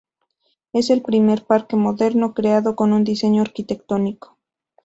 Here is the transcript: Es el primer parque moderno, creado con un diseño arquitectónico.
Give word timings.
Es 0.73 0.89
el 0.89 1.03
primer 1.03 1.45
parque 1.45 1.75
moderno, 1.75 2.33
creado 2.33 2.75
con 2.75 2.91
un 2.91 3.03
diseño 3.03 3.43
arquitectónico. 3.43 4.35